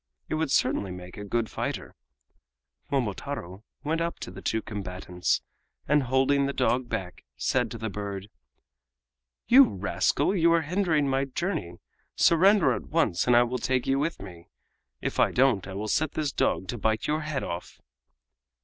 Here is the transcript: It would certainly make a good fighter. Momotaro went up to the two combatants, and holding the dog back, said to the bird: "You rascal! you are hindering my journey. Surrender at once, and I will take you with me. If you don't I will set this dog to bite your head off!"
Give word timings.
It 0.29 0.33
would 0.33 0.49
certainly 0.49 0.89
make 0.89 1.15
a 1.15 1.23
good 1.23 1.47
fighter. 1.47 1.93
Momotaro 2.89 3.63
went 3.83 4.01
up 4.01 4.17
to 4.21 4.31
the 4.31 4.41
two 4.41 4.63
combatants, 4.63 5.43
and 5.87 6.01
holding 6.01 6.47
the 6.47 6.53
dog 6.53 6.89
back, 6.89 7.23
said 7.35 7.69
to 7.69 7.77
the 7.77 7.87
bird: 7.91 8.27
"You 9.45 9.63
rascal! 9.63 10.35
you 10.35 10.51
are 10.53 10.63
hindering 10.63 11.07
my 11.07 11.25
journey. 11.25 11.77
Surrender 12.15 12.73
at 12.73 12.87
once, 12.87 13.27
and 13.27 13.35
I 13.35 13.43
will 13.43 13.59
take 13.59 13.85
you 13.85 13.99
with 13.99 14.19
me. 14.23 14.49
If 15.01 15.19
you 15.19 15.31
don't 15.31 15.67
I 15.67 15.75
will 15.75 15.87
set 15.87 16.13
this 16.13 16.31
dog 16.31 16.67
to 16.69 16.79
bite 16.79 17.05
your 17.05 17.21
head 17.21 17.43
off!" 17.43 17.79